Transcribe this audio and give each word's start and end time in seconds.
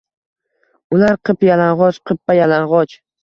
Ular 0.95 1.13
qip-yalong’och, 1.29 2.01
qippa 2.11 2.39
yalang’och 2.39 2.97